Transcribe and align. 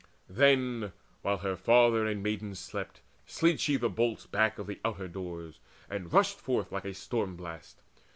Then, 0.31 0.93
while 1.21 1.37
her 1.37 1.55
father 1.55 2.07
and 2.07 2.17
her 2.17 2.23
maidens 2.23 2.57
slept, 2.57 3.01
She 3.27 3.55
slid 3.59 3.81
the 3.81 3.87
bolts 3.89 4.25
back 4.25 4.57
of 4.57 4.65
the 4.65 4.79
outer 4.83 5.07
doors, 5.07 5.59
And 5.91 6.11
rushed 6.11 6.39
forth 6.39 6.71
like 6.71 6.85
a 6.85 6.95
storm 6.95 7.35
blast. 7.35 7.83